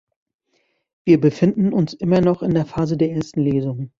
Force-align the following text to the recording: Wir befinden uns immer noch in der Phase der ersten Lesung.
Wir 1.05 1.21
befinden 1.21 1.73
uns 1.73 1.93
immer 1.93 2.21
noch 2.21 2.41
in 2.41 2.55
der 2.55 2.65
Phase 2.65 2.97
der 2.97 3.11
ersten 3.11 3.41
Lesung. 3.41 3.89